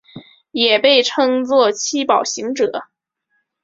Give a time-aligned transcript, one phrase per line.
[0.49, 2.85] 也被称作七宝行者。